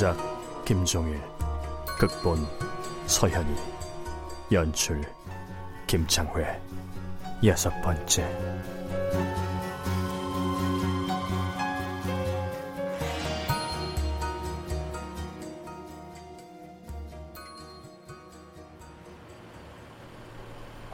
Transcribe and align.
원작 0.00 0.64
김종일 0.64 1.20
극본 1.98 2.46
서현이 3.06 3.52
연출 4.52 5.02
김창회 5.88 6.60
여섯 7.44 7.68
번째 7.82 8.22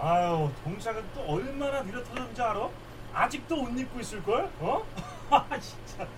아유, 0.01 0.51
동작은 0.65 1.05
또 1.15 1.21
얼마나 1.27 1.83
느려 1.83 2.03
터졌는지 2.05 2.41
알아? 2.41 2.71
아직도 3.13 3.65
옷 3.65 3.79
입고 3.79 4.01
있을걸? 4.01 4.51
어? 4.61 4.83
아, 5.29 5.61
진짜. 5.61 6.09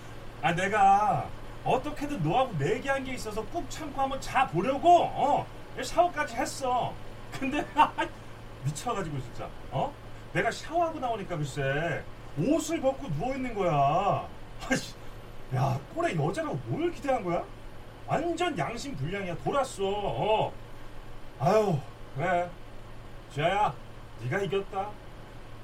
아, 0.41 0.53
내가 0.53 1.29
어떻게든 1.67 2.23
너하고 2.23 2.53
내기한 2.57 3.03
게 3.03 3.13
있어서 3.13 3.43
꾹 3.45 3.69
참고 3.69 4.01
한번 4.01 4.19
자 4.21 4.47
보려고, 4.47 5.03
어? 5.03 5.45
샤워까지 5.81 6.35
했어. 6.35 6.93
근데, 7.31 7.63
미쳐가지고, 8.63 9.19
진짜. 9.19 9.49
어? 9.71 9.93
내가 10.31 10.49
샤워하고 10.49 10.99
나오니까 10.99 11.35
글쎄, 11.35 12.03
옷을 12.37 12.79
벗고 12.79 13.09
누워 13.15 13.35
있는 13.35 13.53
거야. 13.53 14.25
아이씨, 14.69 14.93
야, 15.55 15.77
꼴에 15.93 16.15
여자라고 16.15 16.55
뭘 16.67 16.91
기대한 16.91 17.23
거야? 17.23 17.43
완전 18.05 18.57
양심 18.57 18.95
불량이야. 18.95 19.35
돌았어. 19.43 19.83
어. 19.83 20.53
아유, 21.39 21.77
그래. 22.15 22.49
지아야, 23.33 23.73
네가 24.21 24.39
이겼다. 24.39 24.89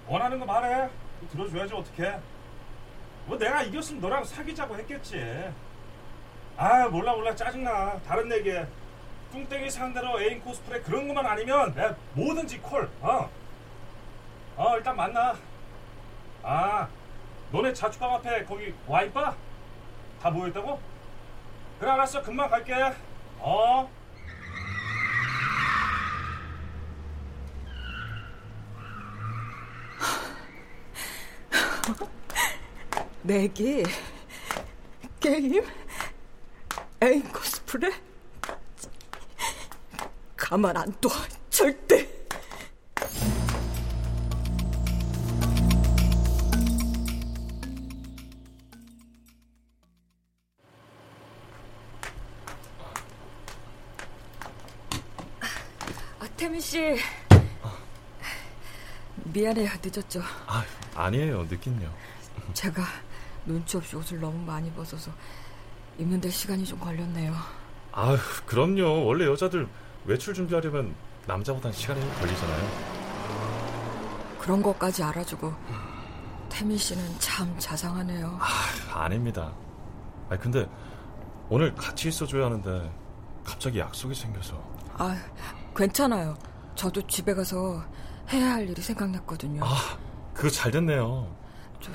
원하는 0.07 0.37
거 0.37 0.45
말해. 0.45 0.89
들어줘야지 1.31 1.73
어떡해. 1.73 2.19
뭐 3.25 3.37
내가 3.37 3.63
이겼으면 3.63 4.01
너랑 4.01 4.25
사귀자고 4.25 4.77
했겠지. 4.79 5.15
아 6.57 6.87
몰라 6.87 7.13
몰라 7.13 7.35
짜증나. 7.35 7.99
다른 8.05 8.31
얘기해. 8.31 8.65
뚱땡이 9.31 9.69
상대로 9.69 10.21
애인 10.21 10.41
코스프레 10.41 10.81
그런 10.81 11.07
것만 11.07 11.25
아니면 11.25 11.73
내가 11.73 11.95
뭐든지 12.13 12.59
콜. 12.59 12.89
어. 13.01 13.29
어 14.55 14.77
일단 14.77 14.95
만나. 14.95 15.35
아 16.43 16.87
너네 17.51 17.73
자취방 17.73 18.13
앞에 18.15 18.45
거기 18.45 18.73
와인바? 18.87 19.35
다 20.21 20.29
모여있다고? 20.29 20.79
그래 21.79 21.91
알았어 21.91 22.21
금방 22.21 22.49
갈게. 22.49 22.73
어. 23.39 23.89
내기, 33.23 33.83
게임, 35.19 35.63
애인 37.03 37.21
코스프레 37.33 37.91
가만 40.37 40.77
안 40.77 40.89
둬, 41.01 41.09
절대. 41.49 42.07
아, 56.19 56.27
태민 56.37 56.61
씨. 56.61 56.97
미안해요, 59.25 59.69
늦었죠. 59.83 60.21
아, 60.47 60.63
아니에요. 60.95 61.45
느낀요. 61.49 61.93
제가 62.53 62.81
눈치 63.45 63.75
없이 63.75 63.93
옷을 63.97 64.21
너무 64.21 64.37
많이 64.45 64.71
벗어서 64.71 65.11
입는데 65.97 66.29
시간이 66.29 66.65
좀 66.65 66.79
걸렸네요. 66.79 67.33
아휴, 67.91 68.17
그럼요. 68.45 69.05
원래 69.05 69.25
여자들 69.25 69.67
외출 70.05 70.33
준비하려면 70.33 70.95
남자보단 71.27 71.71
시간이 71.71 71.99
걸리잖아요. 72.19 72.93
그런 74.39 74.61
것까지 74.61 75.03
알아주고 75.03 75.53
태민 76.49 76.77
씨는 76.77 77.03
참 77.19 77.53
자상하네요. 77.57 78.37
아, 78.41 79.03
아닙니다. 79.03 79.53
아니, 80.29 80.39
근데 80.39 80.67
오늘 81.49 81.73
같이 81.75 82.09
있어줘야 82.09 82.45
하는데 82.45 82.91
갑자기 83.45 83.79
약속이 83.79 84.13
생겨서. 84.15 84.61
아, 84.97 85.15
괜찮아요. 85.75 86.35
저도 86.75 87.05
집에 87.07 87.33
가서 87.33 87.83
해야 88.31 88.53
할 88.53 88.67
일이 88.69 88.81
생각났거든요. 88.81 89.63
아, 89.63 89.97
그거 90.33 90.49
잘 90.49 90.71
됐네요. 90.71 91.33
저, 91.79 91.91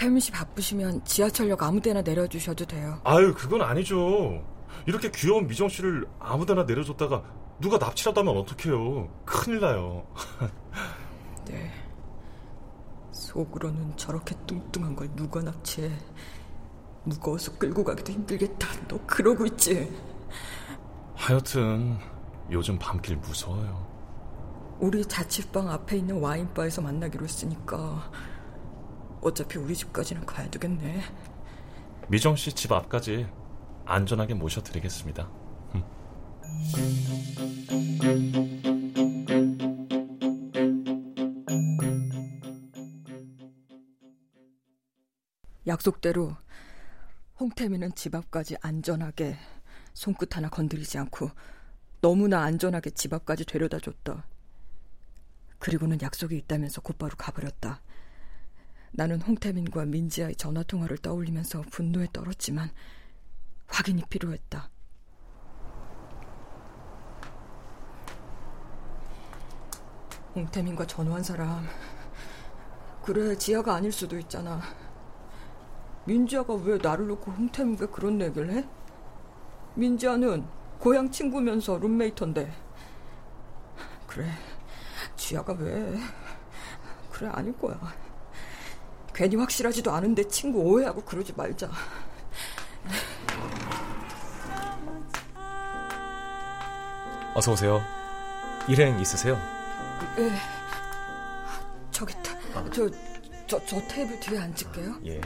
태민 0.00 0.18
씨 0.18 0.32
바쁘시면 0.32 1.04
지하철역 1.04 1.62
아무 1.62 1.78
데나 1.78 2.00
내려주셔도 2.00 2.64
돼요. 2.64 2.98
아유, 3.04 3.34
그건 3.36 3.60
아니죠. 3.60 4.42
이렇게 4.86 5.10
귀여운 5.10 5.46
미정 5.46 5.68
씨를 5.68 6.06
아무 6.18 6.46
데나 6.46 6.64
내려줬다가 6.64 7.22
누가 7.60 7.76
납치라도 7.76 8.22
하면 8.22 8.38
어떡해요. 8.38 9.10
큰일 9.26 9.60
나요. 9.60 10.06
네. 11.44 11.70
속으로는 13.12 13.94
저렇게 13.98 14.34
뚱뚱한 14.46 14.96
걸 14.96 15.14
누가 15.14 15.42
납치해. 15.42 15.90
무거워서 17.04 17.58
끌고 17.58 17.84
가기도 17.84 18.10
힘들겠다. 18.10 18.68
너 18.88 18.98
그러고 19.06 19.44
있지? 19.44 19.92
하여튼 21.14 21.98
요즘 22.50 22.78
밤길 22.78 23.18
무서워요. 23.18 23.86
우리 24.78 25.04
자취방 25.04 25.68
앞에 25.68 25.98
있는 25.98 26.20
와인바에서 26.20 26.80
만나기로 26.80 27.24
했으니까 27.24 28.10
어차피 29.22 29.58
우리 29.58 29.74
집까지는 29.76 30.24
가야 30.26 30.48
되겠네. 30.50 31.02
미정 32.08 32.36
씨 32.36 32.52
집 32.52 32.72
앞까지 32.72 33.26
안전하게 33.84 34.34
모셔드리겠습니다. 34.34 35.24
음. 35.74 35.82
약속대로 45.66 46.36
홍태민은 47.38 47.94
집 47.94 48.14
앞까지 48.14 48.56
안전하게 48.60 49.36
손끝 49.94 50.36
하나 50.36 50.48
건드리지 50.48 50.98
않고 50.98 51.30
너무나 52.00 52.42
안전하게 52.42 52.90
집 52.90 53.12
앞까지 53.12 53.44
데려다 53.44 53.78
줬다. 53.78 54.24
그리고는 55.58 55.98
약속이 56.00 56.36
있다면서 56.38 56.80
곧바로 56.80 57.14
가버렸다. 57.16 57.82
나는 58.92 59.20
홍태민과 59.20 59.86
민지아의 59.86 60.36
전화통화를 60.36 60.98
떠올리면서 60.98 61.62
분노에 61.70 62.08
떨었지만 62.12 62.70
확인이 63.66 64.02
필요했다. 64.08 64.68
홍태민과 70.34 70.86
전화한 70.86 71.22
사람 71.22 71.66
그래 73.02 73.36
지아가 73.36 73.74
아닐 73.74 73.90
수도 73.90 74.18
있잖아. 74.18 74.60
민지아가 76.04 76.54
왜 76.54 76.78
나를 76.78 77.06
놓고 77.08 77.30
홍태민과 77.32 77.90
그런 77.90 78.20
얘기를 78.20 78.50
해? 78.52 78.68
민지아는 79.74 80.46
고향 80.78 81.10
친구면서 81.10 81.78
룸메이터인데 81.78 82.52
그래 84.06 84.30
지아가 85.16 85.52
왜 85.52 85.98
그래 87.10 87.28
아닐 87.32 87.56
거야. 87.56 88.09
괜히 89.20 89.36
확실하지도 89.36 89.92
않은데 89.92 90.26
친구 90.28 90.60
오해하고 90.60 91.02
그러지 91.02 91.34
말자. 91.36 91.70
어서 97.34 97.52
오세요. 97.52 97.82
일행 98.66 98.98
있으세요? 98.98 99.38
예. 100.20 100.32
저기 101.90 102.14
저, 102.72 102.88
저, 103.46 103.66
저 103.66 103.78
테이블 103.88 104.18
뒤에 104.20 104.38
앉을게요. 104.38 104.94
예. 105.04 105.20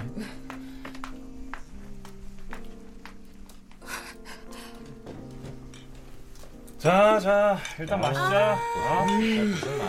자, 6.81 7.20
자, 7.20 7.58
일단 7.79 8.00
마시자. 8.00 8.58
어? 8.88 9.06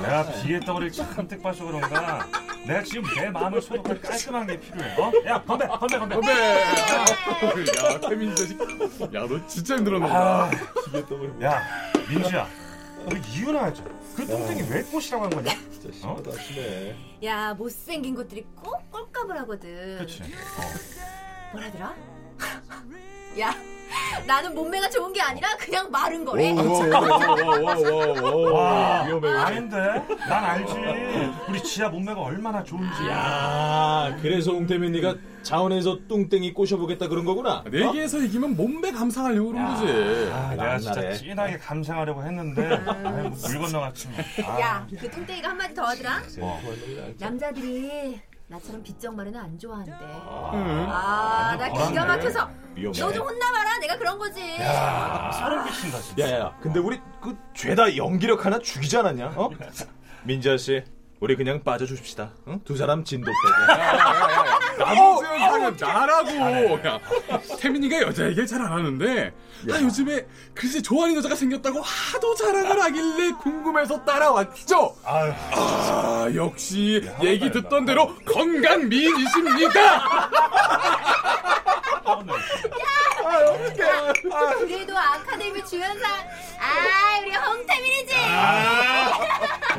내가 0.04 0.32
비의 0.44 0.60
덩어리를 0.60 0.92
잔뜩 0.92 1.42
봐서 1.42 1.66
그런가. 1.66 2.45
내가 2.68 2.84
지금 2.84 3.04
내 3.16 3.30
마음을 3.30 3.62
소독할 3.62 4.02
깔끔한 4.02 4.48
게 4.48 4.60
필요해. 4.60 4.96
어? 5.02 5.12
야, 5.26 5.42
건배, 5.44 5.68
건배, 5.68 5.98
건배. 6.00 6.16
건배! 6.16 6.32
야, 6.34 8.00
태민이 8.10 8.36
자식. 8.36 8.60
야, 9.14 9.28
너 9.28 9.48
진짜 9.48 9.76
힘들었나 9.78 10.08
아, 10.08 10.52
야, 11.44 11.62
민지야. 12.10 12.48
너 13.08 13.16
이유나 13.18 13.64
하자. 13.66 13.84
그 14.16 14.26
뚱땡이 14.26 14.64
왜 14.72 14.82
꽃이라고 14.84 15.24
한 15.26 15.30
거냐? 15.30 15.52
진짜 15.72 15.92
심하다, 16.00 16.32
심해. 16.42 16.96
야 17.24 17.54
못생긴 17.54 18.16
것들이 18.16 18.46
꼭 18.56 18.90
꼴값을 18.92 19.38
하거든. 19.42 19.98
그렇지. 19.98 20.24
뭐라더라? 21.52 21.94
야 23.40 23.54
나는 24.26 24.56
몸매가 24.56 24.90
좋은 24.90 25.12
게 25.14 25.22
아니라 25.22 25.50
그냥 25.58 25.90
마른 25.92 26.24
거래. 26.26 26.52
와, 28.52 29.04
위험해. 29.06 29.30
아닌데? 29.38 29.78
난 30.28 30.44
알지. 30.44 30.74
우리 31.50 31.62
지아 31.64 31.90
몸매가 31.90 32.20
얼마나 32.22 32.64
좋은지. 32.64 33.08
야, 33.10 34.16
그래서 34.22 34.52
홍태민이가 34.52 35.16
자원에서 35.44 36.00
뚱땡이 36.08 36.54
꼬셔보겠다 36.54 37.08
그런 37.08 37.24
거구나. 37.26 37.64
내기에서 37.70 38.18
이기면 38.20 38.56
몸매 38.56 38.92
감상하려고 38.92 39.52
그런 39.52 39.66
거지. 39.76 40.32
아, 40.34 40.50
내가 40.52 40.78
진짜. 40.80 41.14
진하게 41.14 41.58
감상하려고 41.58 42.24
했는데 42.24 42.62
물 43.48 43.60
건너갔지 43.62 44.08
뭐. 44.10 44.18
아, 44.48 44.60
야그 44.60 45.10
뚱땡이가 45.12 45.50
한마디 45.50 45.74
더 45.76 45.84
하더라. 45.84 46.22
뭐. 46.40 46.60
남자들이 47.20 48.20
나처럼 48.48 48.84
빚정 48.84 49.16
마련을 49.16 49.40
안 49.40 49.58
좋아한대. 49.58 49.92
응. 49.92 50.86
아, 50.90 51.56
나 51.58 51.88
기가. 51.88 52.06
막혀서 52.06 52.48
위험해. 52.76 53.00
너 53.00 53.12
좀 53.12 53.28
혼나봐라. 53.28 53.80
내가 53.80 53.98
그런 53.98 54.20
거지. 54.20 54.40
야, 54.62 55.32
소름 55.32 55.66
끼친다 55.66 55.98
진짜. 56.00 56.24
야야야, 56.30 56.58
근데 56.62 56.80
우리 56.80 57.02
그 57.22 57.36
죄다 57.56 57.96
연기력 57.98 58.46
하나 58.46 58.60
죽이지 58.60 58.98
않았냐? 58.98 59.34
어? 59.36 59.50
민지아 60.24 60.58
씨, 60.58 60.84
우리 61.22 61.36
그냥 61.36 61.64
빠져줍시다. 61.64 62.30
응? 62.50 62.60
두 62.66 62.76
사람 62.76 63.04
진도 63.04 63.32
빼고. 63.32 64.86
남수영 64.86 65.40
사람 65.40 65.78
나라고. 65.80 66.88
야, 66.88 67.00
태민이가 67.60 68.02
여자 68.02 68.26
얘기를 68.26 68.46
잘 68.46 68.62
안 68.62 68.72
하는데, 68.74 69.34
아, 69.72 69.80
요즘에 69.82 70.26
글쎄 70.54 70.82
좋아하는 70.82 71.16
여자가 71.16 71.36
생겼다고 71.36 71.82
하도 71.82 72.36
자랑을 72.36 72.82
하길래 72.82 73.32
궁금해서 73.42 74.04
따라왔죠. 74.04 74.96
아유, 75.06 75.34
아, 75.54 76.28
역시 76.36 77.02
얘기 77.24 77.50
듣던 77.50 77.86
대로 77.86 78.14
건강 78.26 78.88
미인이십니다. 78.90 80.30
그래도 83.58 84.98
아카데미 84.98 85.64
주연상 85.66 86.12
아 86.60 87.20
우리 87.22 87.36
홍태민이지. 87.36 88.14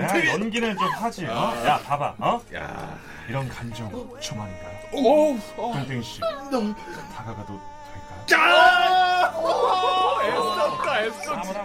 야, 0.00 0.26
연기는 0.32 0.76
좀 0.76 0.88
하지. 0.88 1.26
어? 1.26 1.52
야, 1.66 1.78
봐봐. 1.84 2.14
어? 2.18 2.40
이런 3.28 3.48
감정 3.48 3.90
좀 4.20 4.40
아닌가요? 4.40 4.76
오, 4.92 5.36
뚱땡이 5.72 6.02
씨, 6.02 6.20
다가가도 6.20 7.60
될까요? 7.90 8.24
애썼다, 10.22 11.02
애썼. 11.04 11.26
한번 11.36 11.56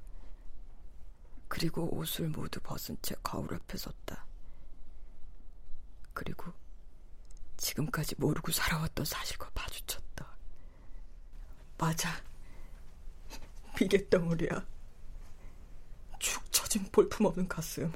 그리고 1.49 1.95
옷을 1.97 2.29
모두 2.29 2.61
벗은 2.61 2.97
채 3.03 3.15
거울 3.23 3.55
앞에 3.55 3.77
섰다. 3.77 4.27
그리고 6.13 6.53
지금까지 7.57 8.15
모르고 8.19 8.53
살아왔던 8.53 9.05
사실과 9.05 9.51
마주쳤다. 9.55 10.37
맞아. 11.79 12.11
비계덩어리야. 13.77 14.67
축 16.19 16.51
처진 16.53 16.85
볼품없는 16.91 17.49
가슴. 17.49 17.93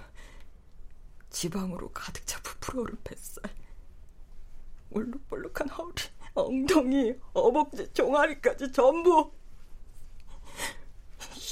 지방으로 1.30 1.90
가득 1.92 2.26
차 2.26 2.40
부풀어오른 2.42 2.98
뱃살. 3.02 3.44
울룩벌룩한 4.90 5.68
허리, 5.70 5.94
엉덩이, 6.34 7.14
허벅지, 7.34 7.92
종아리까지 7.92 8.72
전부 8.72 9.32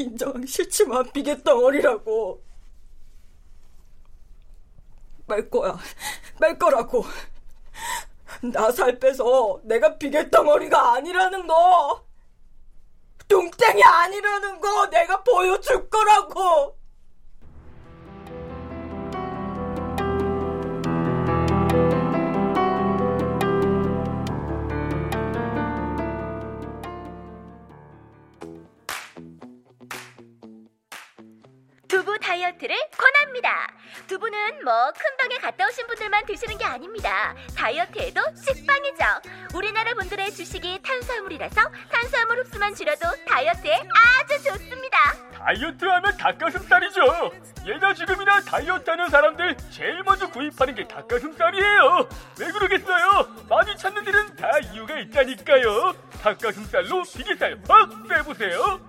인정하기 0.01 0.47
싫지만 0.47 1.11
비계덩어리라고. 1.13 2.43
말 5.27 5.51
거야. 5.51 5.77
말 6.41 6.59
거라고. 6.59 7.05
나 8.53 8.71
살 8.71 8.99
빼서 9.01 9.61
내가 9.65 9.99
비계덩어리가 9.99 10.95
아니라는 10.95 11.47
거. 11.47 12.05
뚱땡이 13.27 13.83
아니라는 13.83 14.61
거 14.61 14.87
내가 14.89 15.23
보여줄 15.23 15.91
거라고 15.91 16.78
드시는 36.39 36.57
게 36.57 36.65
아닙니다. 36.65 37.35
다이어트에도 37.57 38.21
식빵이죠. 38.37 39.05
우리나라 39.55 39.93
분들의 39.95 40.31
주식이 40.33 40.81
탄수화물이라서 40.83 41.61
탄수화물 41.91 42.39
흡수만 42.39 42.75
줄여도 42.75 43.07
다이어트에 43.27 43.75
아주 43.75 44.45
좋습니다. 44.45 44.99
다이어트 45.33 45.85
하면 45.85 46.17
닭가슴살이죠. 46.17 47.01
예나 47.67 47.93
지금이나 47.93 48.41
다이어트 48.43 48.89
하는 48.89 49.09
사람들 49.09 49.57
제일 49.71 50.03
먼저 50.05 50.31
구입하는 50.31 50.75
게 50.77 50.87
닭가슴살이에요. 50.87 52.09
왜 52.41 52.51
그러겠어요? 52.53 53.47
많이 53.49 53.77
찾는 53.77 54.05
데는 54.05 54.37
다 54.37 54.59
이유가 54.73 54.99
있다니까요. 54.99 55.93
닭가슴살로 56.23 57.03
비계살 57.03 57.59
확 57.69 58.09
빼보세요. 58.09 58.81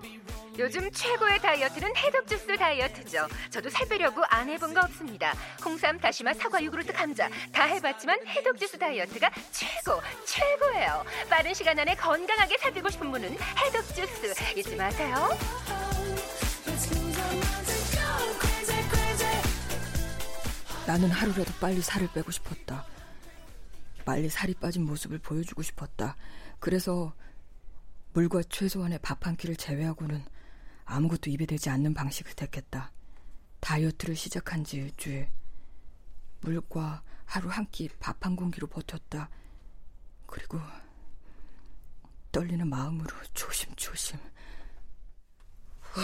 요즘 0.60 0.90
최고의 0.92 1.40
다이어트는 1.40 1.96
해독주스 1.96 2.54
다이어트죠. 2.58 3.26
저도 3.48 3.70
살 3.70 3.88
빼려고 3.88 4.22
안 4.28 4.46
해본 4.46 4.74
거 4.74 4.80
없습니다. 4.82 5.32
홍삼, 5.64 5.98
다시마, 5.98 6.34
사과, 6.34 6.62
요구르트, 6.62 6.92
감자 6.92 7.30
다 7.50 7.64
해봤지만 7.64 8.18
해독주스 8.26 8.78
다이어트가 8.78 9.30
최고, 9.50 10.02
최고예요. 10.26 11.02
빠른 11.30 11.54
시간 11.54 11.78
안에 11.78 11.94
건강하게 11.94 12.58
살 12.58 12.74
빼고 12.74 12.90
싶은 12.90 13.10
분은 13.10 13.30
해독주스 13.56 14.58
잊지 14.58 14.76
마세요. 14.76 15.14
나는 20.86 21.10
하루라도 21.10 21.52
빨리 21.58 21.80
살을 21.80 22.08
빼고 22.12 22.30
싶었다. 22.32 22.84
빨리 24.04 24.28
살이 24.28 24.52
빠진 24.52 24.84
모습을 24.84 25.20
보여주고 25.20 25.62
싶었다. 25.62 26.16
그래서 26.58 27.14
물과 28.12 28.42
최소한의 28.50 28.98
밥 29.00 29.26
한 29.26 29.36
끼를 29.36 29.56
제외하고는 29.56 30.22
아무것도 30.90 31.30
입에 31.30 31.46
대지 31.46 31.70
않는 31.70 31.94
방식을 31.94 32.32
택했다. 32.34 32.92
다이어트를 33.60 34.16
시작한 34.16 34.64
지 34.64 34.76
일주일. 34.78 35.28
물과 36.40 37.02
하루 37.26 37.48
한 37.48 37.66
끼 37.70 37.88
밥 38.00 38.16
한 38.24 38.34
공기로 38.36 38.66
버텼다. 38.66 39.28
그리고 40.26 40.58
떨리는 42.32 42.66
마음으로 42.68 43.14
조심조심. 43.34 44.18
어, 44.18 46.00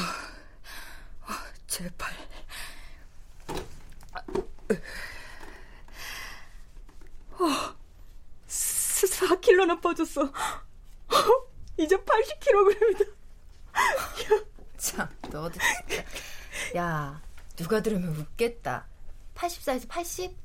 어, 1.23 1.35
제발. 1.66 2.12
어, 7.38 7.76
4kg나 8.49 9.81
빠졌어. 9.81 10.23
어, 10.23 10.33
이제 11.76 11.97
80kg이다. 11.97 13.14
참, 14.76 15.09
너도 15.30 15.50
진짜. 15.59 16.04
야, 16.76 17.21
누가 17.56 17.80
들으면 17.83 18.14
웃겠다. 18.16 18.87
84에서 19.35 19.88
80? 19.88 20.37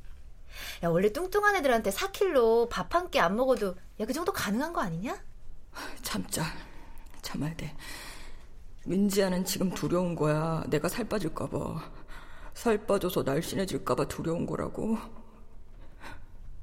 야, 0.83 0.89
원래 0.89 1.11
뚱뚱한 1.11 1.55
애들한테 1.57 1.91
4kg 1.91 2.69
밥한 2.69 3.09
끼 3.09 3.19
안 3.19 3.35
먹어도 3.35 3.75
야, 3.99 4.05
그 4.05 4.13
정도 4.13 4.31
가능한 4.33 4.73
거 4.73 4.81
아니냐? 4.81 5.17
참자. 6.01 6.43
참아야 7.21 7.55
돼. 7.55 7.75
민지야는 8.85 9.45
지금 9.45 9.69
두려운 9.71 10.15
거야. 10.15 10.63
내가 10.67 10.89
살 10.89 11.07
빠질까봐. 11.07 11.91
살 12.53 12.85
빠져서 12.85 13.23
날씬해질까봐 13.23 14.07
두려운 14.07 14.45
거라고. 14.45 14.97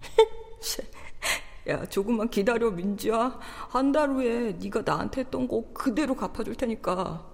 야, 1.68 1.84
조금만 1.86 2.28
기다려, 2.30 2.70
민지야. 2.70 3.38
한 3.70 3.92
달 3.92 4.10
후에 4.10 4.52
네가 4.52 4.82
나한테 4.84 5.22
했던 5.22 5.46
거 5.48 5.64
그대로 5.72 6.14
갚아줄 6.16 6.54
테니까. 6.56 7.26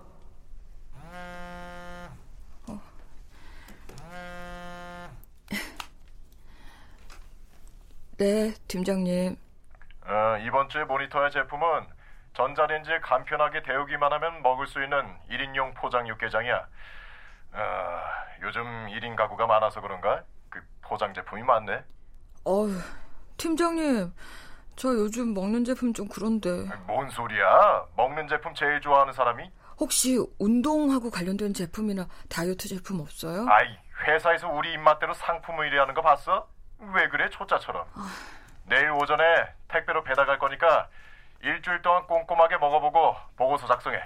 네, 8.18 8.54
팀장님. 8.68 9.36
어, 10.06 10.36
이번 10.46 10.68
주에 10.68 10.84
모니터의 10.84 11.30
제품은 11.30 11.86
전자레인지에 12.34 13.00
간편하게 13.00 13.62
데우기만 13.62 14.12
하면 14.12 14.42
먹을 14.42 14.66
수 14.66 14.82
있는 14.82 14.98
1인용 15.30 15.74
포장 15.76 16.06
육개장이야. 16.08 16.56
어, 17.54 18.00
요즘 18.42 18.62
1인 18.88 19.16
가구가 19.16 19.46
많아서 19.46 19.80
그런가? 19.80 20.22
그 20.50 20.60
포장 20.82 21.14
제품이 21.14 21.42
많네. 21.42 21.82
어휴, 22.44 22.72
팀장님. 23.36 24.12
저 24.76 24.88
요즘 24.88 25.32
먹는 25.34 25.64
제품 25.64 25.92
좀 25.92 26.08
그런데. 26.08 26.50
뭔 26.86 27.08
소리야? 27.08 27.86
먹는 27.96 28.28
제품 28.28 28.54
제일 28.54 28.80
좋아하는 28.80 29.12
사람이? 29.12 29.48
혹시 29.78 30.18
운동하고 30.38 31.10
관련된 31.10 31.52
제품이나 31.54 32.06
다이어트 32.28 32.68
제품 32.68 33.00
없어요? 33.00 33.46
아이, 33.48 33.66
회사에서 34.06 34.48
우리 34.48 34.72
입맛대로 34.72 35.14
상품을 35.14 35.66
의뢰하는 35.66 35.94
거 35.94 36.02
봤어? 36.02 36.48
왜 36.78 37.08
그래, 37.08 37.28
초짜처럼? 37.30 37.86
아. 37.94 38.10
내일 38.66 38.90
오전에 38.92 39.22
택배로 39.68 40.02
배달갈 40.04 40.38
거니까 40.38 40.88
일주일 41.42 41.82
동안 41.82 42.06
꼼꼼하게 42.06 42.56
먹어보고 42.58 43.14
보고서 43.36 43.66
작성해. 43.66 43.98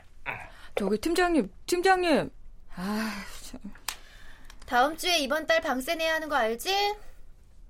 저기 0.75 0.98
팀장님, 0.98 1.52
팀장님. 1.66 2.30
아, 2.76 3.10
참. 3.42 3.60
다음 4.66 4.96
주에 4.96 5.18
이번 5.18 5.46
달 5.46 5.60
방세 5.60 5.94
내야 5.94 6.14
하는 6.14 6.28
거 6.28 6.37
알지? 6.37 6.96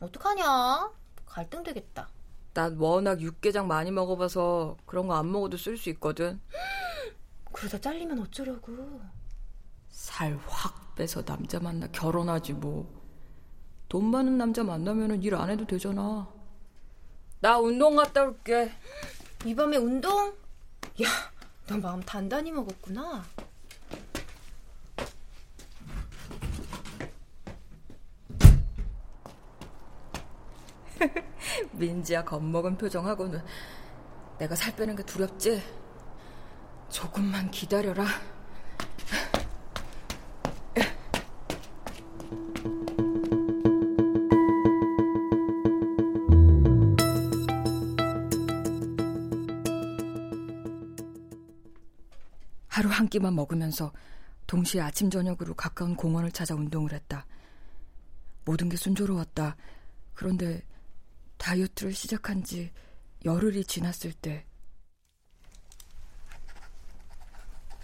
어떡하냐? 0.00 0.90
갈등 1.26 1.62
되겠다. 1.62 2.08
난 2.54 2.76
워낙 2.78 3.20
육개장 3.20 3.66
많이 3.68 3.90
먹어봐서 3.90 4.76
그런 4.86 5.06
거 5.06 5.14
안 5.14 5.30
먹어도 5.30 5.56
쓸 5.56 5.76
수 5.76 5.90
있거든. 5.90 6.40
그러다 7.52 7.78
잘리면 7.78 8.18
어쩌려고. 8.20 9.00
살 9.90 10.36
확 10.48 10.94
빼서 10.96 11.22
남자 11.24 11.60
만나 11.60 11.86
결혼하지 11.88 12.54
뭐. 12.54 12.97
돈 13.88 14.10
많은 14.10 14.36
남자 14.38 14.62
만나면 14.62 15.22
일 15.22 15.34
안 15.34 15.50
해도 15.50 15.66
되잖아. 15.66 16.28
나 17.40 17.58
운동 17.58 17.96
갔다 17.96 18.24
올게. 18.24 18.70
이 19.44 19.54
밤에 19.54 19.76
운동? 19.76 20.28
야, 21.02 21.08
너 21.66 21.76
마음 21.78 22.00
단단히 22.02 22.50
먹었구나. 22.52 23.24
민지야 31.72 32.24
겁먹은 32.24 32.76
표정하고는 32.76 33.40
내가 34.38 34.54
살 34.54 34.74
빼는 34.76 34.96
게 34.96 35.02
두렵지? 35.04 35.62
조금만 36.88 37.50
기다려라. 37.50 38.04
한 53.08 53.10
끼만 53.10 53.34
먹으면서 53.34 53.90
동시에 54.46 54.82
아침 54.82 55.08
저녁으로 55.08 55.54
가까운 55.54 55.96
공원을 55.96 56.30
찾아 56.30 56.54
운동을 56.54 56.92
했다. 56.92 57.26
모든 58.44 58.68
게 58.68 58.76
순조로웠다. 58.76 59.56
그런데 60.12 60.62
다이어트를 61.38 61.94
시작한 61.94 62.44
지 62.44 62.70
열흘이 63.24 63.64
지났을 63.64 64.12
때, 64.12 64.44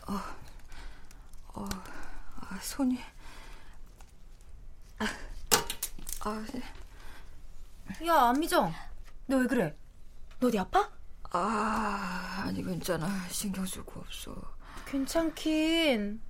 어, 0.07 0.21
어, 1.55 1.69
아, 2.37 2.59
손이, 2.61 2.99
아, 4.99 5.07
아, 6.21 6.45
야, 8.07 8.15
안미정. 8.29 8.73
너 9.27 9.39
왜 9.39 9.47
그래? 9.47 9.75
너 10.39 10.49
어디 10.49 10.59
아파? 10.59 10.93
아, 11.31 12.43
아니, 12.47 12.63
괜찮아. 12.63 13.27
신경 13.31 13.65
쓸 13.65 13.83
거 13.87 14.01
없어. 14.01 14.55
괜찮긴. 14.87 16.21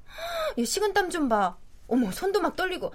야, 0.58 0.64
식은땀 0.64 1.11
좀 1.11 1.28
봐. 1.28 1.56
어머, 1.88 2.11
손도 2.11 2.40
막 2.40 2.56
떨리고. 2.56 2.92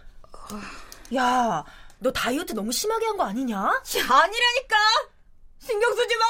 야, 1.16 1.64
너 2.00 2.12
다이어트 2.12 2.54
너무 2.54 2.72
심하게 2.72 3.06
한 3.08 3.18
거 3.18 3.24
아니냐? 3.26 3.58
아니라니까! 3.60 4.78
신경 5.60 5.94
쓰지 5.96 6.16
마! 6.16 6.26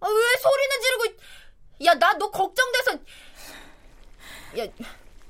아, 0.00 0.06
왜 0.06 0.36
소리는 0.40 0.80
지르고. 0.82 1.22
야, 1.86 1.94
나 1.94 2.12
너 2.18 2.30
걱정돼서. 2.30 2.92
야, 4.58 4.66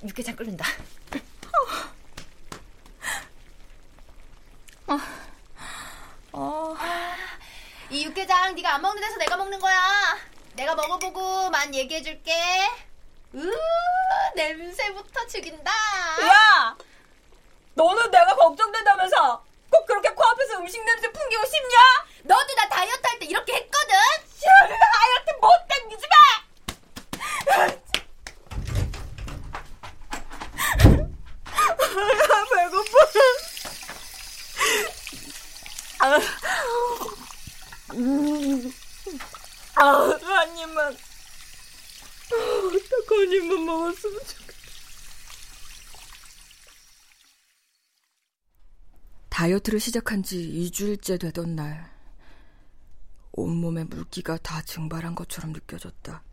육개장 0.03 0.37
끓는다. 0.37 0.65
어. 4.87 4.99
어. 6.33 6.77
이 7.91 8.05
육개장 8.05 8.55
네가 8.55 8.75
안 8.75 8.83
먹는 8.83 9.01
데서 9.03 9.17
내가 9.17 9.37
먹는 9.37 9.59
거야. 9.59 10.17
내가 10.59 10.75
먹어보고 10.75 11.51
만 11.51 11.73
얘기해줄게. 11.73 12.33
으 13.33 13.51
냄새부터 14.35 15.25
죽인다. 15.29 15.71
야! 15.71 16.77
너는 17.75 18.11
내가 18.11 18.35
걱정된다면서 18.35 19.45
꼭 19.71 19.87
그렇게 19.87 20.09
코앞에서 20.11 20.59
음식 20.59 20.85
냄새 20.85 21.13
풍기고 21.13 21.45
싶냐? 21.47 21.77
너도 22.25 22.55
나 22.57 22.69
다이어트 22.69 23.07
할 23.07 23.19
때 23.21 23.27
이렇게 23.27 23.53
했거든? 23.55 23.95
야, 23.95 24.69
다이어트 24.69 25.31
못 25.41 25.69
당기지 25.69 26.07
마! 26.09 26.17
배고파. 32.55 32.99
아, 36.01 36.19
음. 37.95 38.73
아, 39.81 39.85
한 39.85 40.59
입만. 40.59 40.97
딱한 42.29 43.33
입만 43.33 43.65
먹었으면 43.65 44.21
좋겠다. 44.21 44.59
다이어트를 49.29 49.79
시작한 49.79 50.25
지 50.25 50.37
2주일째 50.37 51.21
되던 51.21 51.55
날, 51.55 51.91
온몸에 53.33 53.85
물기가 53.85 54.37
다 54.37 54.63
증발한 54.63 55.15
것처럼 55.15 55.53
느껴졌다. 55.53 56.25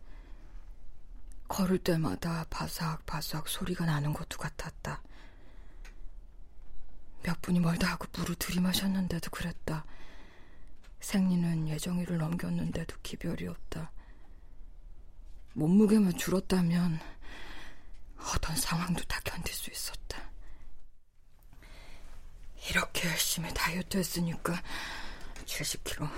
걸을 1.47 1.77
때마다 1.77 2.45
바삭바삭 2.49 3.47
소리가 3.47 3.85
나는 3.85 4.11
것도 4.11 4.39
같았다. 4.39 5.03
몇 7.21 7.41
분이 7.43 7.59
멀다 7.59 7.91
하고 7.91 8.07
물을 8.17 8.33
들이마셨는데도 8.35 9.29
그랬다. 9.29 9.85
생리는 10.99 11.67
예정일을 11.67 12.17
넘겼는데도 12.17 12.95
기별이 13.03 13.47
없다. 13.47 13.91
몸무게만 15.53 16.17
줄었다면 16.17 16.99
어떤 18.33 18.55
상황도 18.55 19.03
다 19.05 19.19
견딜 19.23 19.53
수 19.53 19.69
있었다. 19.71 20.29
이렇게 22.69 23.07
열심히 23.09 23.53
다이어트 23.53 23.97
했으니까 23.97 24.61
70kg 25.45 26.09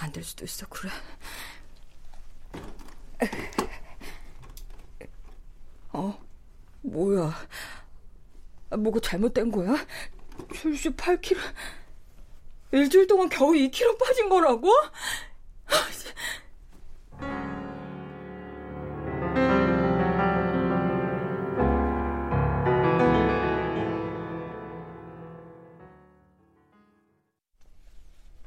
안 0.00 0.12
될 0.12 0.22
수도 0.24 0.44
있어 0.44 0.66
그래. 0.68 0.90
어? 5.92 6.18
뭐야? 6.82 7.34
아, 8.70 8.76
뭐가 8.76 9.00
잘못된 9.00 9.50
거야? 9.50 9.74
78kg 10.50 11.36
일주일 12.72 13.06
동안 13.06 13.28
겨우 13.28 13.52
2kg 13.52 13.98
빠진 13.98 14.28
거라고? 14.28 14.68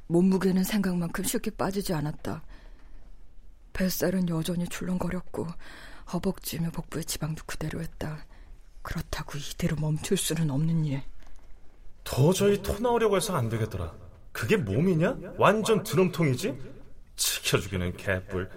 몸무게는 0.08 0.66
생각만큼 0.66 1.24
쉽게 1.24 1.52
빠지지 1.52 1.94
않았다. 1.94 2.44
뱃살은 3.72 4.28
여전히 4.28 4.68
출렁거렸고 4.68 5.48
허벅지며 6.12 6.72
복부의 6.72 7.06
지방도 7.06 7.44
그대로였다. 7.46 8.26
그렇다고 8.82 9.38
이대로 9.38 9.78
멈출 9.78 10.18
수는 10.18 10.52
없는 10.52 10.84
일. 10.84 11.02
도저히 12.04 12.62
토 12.62 12.78
나오려고 12.80 13.16
해서 13.16 13.36
안 13.36 13.48
되겠더라. 13.48 14.11
그게 14.32 14.58
몸이냐? 14.58 15.16
완전 15.38 15.84
드럼통이지? 15.84 16.58
지켜주기는 17.16 17.98
개뿔. 17.98 18.50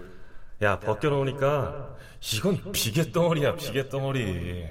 야, 0.62 0.78
벗겨놓으니까 0.78 1.96
이건 2.34 2.72
비계덩어리야, 2.72 3.56
비계덩어리. 3.56 4.66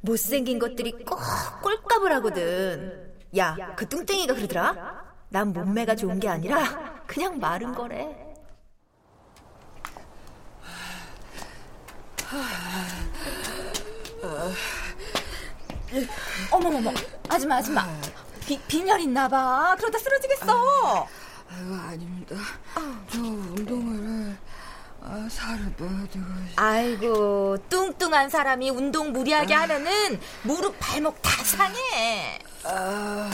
못생긴 0.00 0.58
것들이 0.58 0.92
꼭 1.04 1.18
꼴값을 1.62 2.12
하거든. 2.12 3.12
야, 3.36 3.74
그 3.76 3.86
뚱땡이가 3.88 4.34
그러더라? 4.34 5.04
난 5.28 5.52
몸매가 5.52 5.94
좋은 5.96 6.18
게 6.18 6.28
아니라 6.28 7.02
그냥 7.06 7.38
마른 7.38 7.74
거래. 7.74 8.28
어머머머, 16.50 16.90
아줌마, 17.28 17.56
아줌마. 17.56 17.86
비, 18.48 18.58
빈혈 18.66 19.00
있나 19.00 19.28
봐. 19.28 19.76
그러다 19.78 19.98
쓰러지겠어. 19.98 21.06
아유, 21.50 21.74
아닙니다. 21.74 22.34
저 23.12 23.18
운동을 23.20 24.34
아, 25.02 25.28
살을 25.30 25.74
빼가지고. 25.76 26.24
아이고, 26.56 27.58
뚱뚱한 27.68 28.30
사람이 28.30 28.70
운동 28.70 29.12
무리하게 29.12 29.52
하면은 29.52 30.18
무릎, 30.44 30.74
발목 30.80 31.20
다 31.20 31.30
상해. 31.44 32.38
아, 32.64 33.30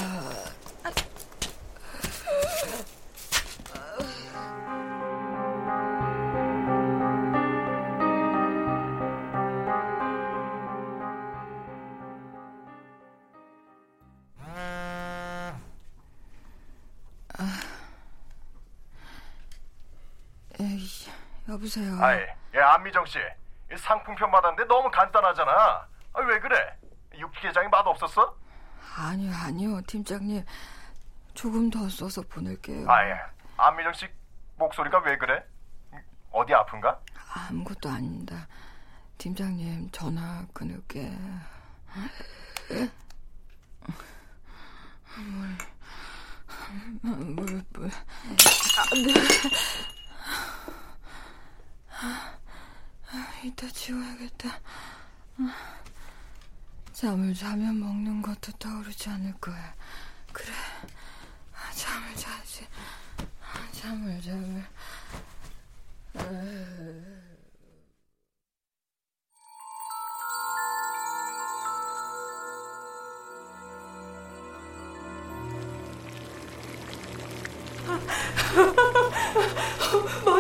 여보세요. 21.65 21.99
아이, 22.03 22.19
예, 22.55 22.61
안미정 22.61 23.07
씨. 23.07 23.19
이 23.73 23.77
상품편 23.79 24.31
받았는데 24.31 24.65
너무 24.69 24.91
간단하잖아. 24.91 25.51
아, 26.13 26.21
왜 26.21 26.39
그래? 26.39 26.77
육개장이 27.19 27.69
맛 27.69 27.87
없었어? 27.87 28.37
아니요, 28.97 29.33
아니요, 29.35 29.81
팀장님. 29.87 30.45
조금 31.33 31.71
더 31.71 31.89
써서 31.89 32.23
보낼게요. 32.23 32.89
아 32.89 33.05
예. 33.09 33.19
안미정 33.57 33.93
씨 33.95 34.07
목소리가 34.57 34.99
왜 35.01 35.17
그래? 35.17 35.43
어디 36.31 36.55
아픈가? 36.55 37.01
아무것도 37.33 37.89
아닙니다. 37.89 38.47
팀장님, 39.19 39.91
전화 39.91 40.45
끊을게. 40.53 41.13
물, 47.03 47.17
물, 47.17 47.65
물. 47.73 47.91
아, 47.91 48.95
네. 48.95 49.15
아, 52.01 52.39
이따 53.45 53.69
지워야겠다. 53.69 54.61
잠을 56.93 57.35
자면 57.35 57.79
먹는 57.79 58.23
것도 58.23 58.53
떠오르지 58.59 59.11
않을 59.11 59.35
거야. 59.41 59.75
그래, 60.33 60.53
아, 61.53 61.71
잠을 61.73 62.15
자지. 62.17 62.67
아, 63.19 63.71
잠을 63.73 64.21
잠을. 64.21 64.65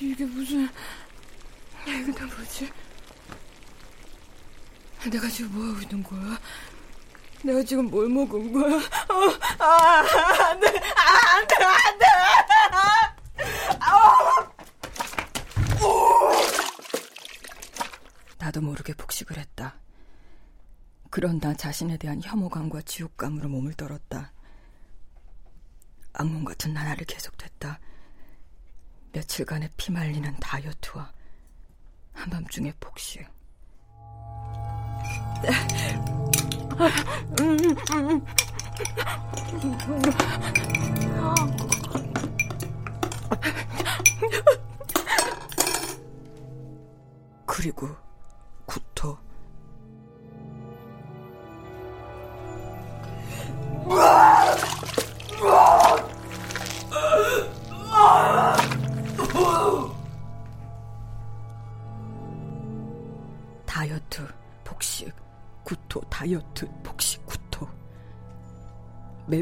이게 0.00 0.24
무슨 0.24 0.68
이게 1.86 2.12
다 2.12 2.24
뭐지? 2.24 2.72
내가 5.10 5.28
지금 5.28 5.52
뭐 5.52 5.66
하고 5.66 5.80
있는 5.82 6.02
거야? 6.02 6.40
내가 7.42 7.62
지금 7.62 7.88
뭘 7.88 8.08
먹은 8.08 8.52
거야? 8.52 8.76
어, 8.76 8.82
아, 9.58 10.04
안 10.50 10.60
돼, 10.60 10.66
아, 10.66 11.36
안 11.36 11.46
돼, 11.46 11.54
안 11.64 11.98
돼! 11.98 12.06
아, 13.80 14.48
나도 18.38 18.60
모르게 18.60 18.94
복식을 18.94 19.36
했다. 19.36 19.74
그런 21.10 21.40
나 21.40 21.54
자신에 21.54 21.96
대한 21.96 22.20
혐오감과 22.22 22.82
지옥감으로 22.82 23.48
몸을 23.48 23.74
떨었다. 23.74 24.32
악몽 26.12 26.44
같은 26.44 26.72
나날이 26.72 27.04
계속됐다. 27.04 27.78
며칠간의 29.12 29.70
피말리는 29.76 30.36
다이어트와 30.40 31.12
한밤중의 32.12 32.74
복식. 32.80 33.26
그리고 47.46 47.88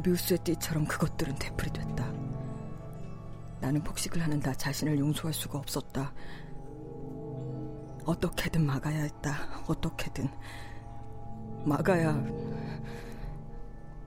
메비우스의 0.07 0.39
띠처럼 0.45 0.87
그것들은 0.87 1.35
되풀이 1.37 1.73
됐다. 1.73 2.13
나는 3.61 3.83
복식을 3.83 4.23
하는 4.23 4.39
나 4.41 4.53
자신을 4.55 4.99
용서할 4.99 5.35
수가 5.35 5.59
없었다. 5.59 6.13
어떻게든 8.05 8.65
막아야 8.65 9.03
했다. 9.03 9.33
어떻게든 9.67 10.29
막아야 11.65 12.25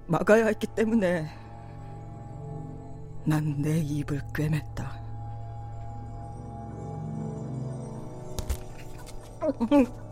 막아야 0.08 0.46
했기 0.48 0.66
때문에 0.68 1.30
난 3.26 3.62
내 3.62 3.80
입을 3.80 4.22
꿰맸다. 4.34 5.00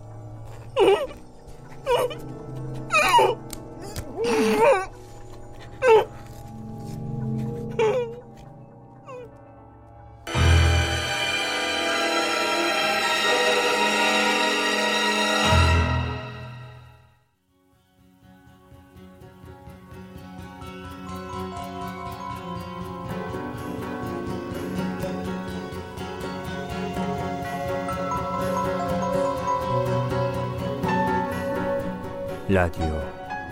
라디오 32.49 32.85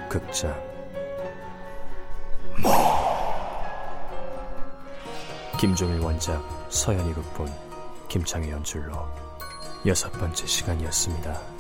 극장 0.08 0.56
김종일 5.60 6.00
원작 6.00 6.42
서현이 6.70 7.14
극본 7.14 7.50
김창희 8.08 8.52
연출로 8.52 8.94
여섯 9.86 10.10
번째 10.14 10.46
시간이었습니다. 10.48 11.55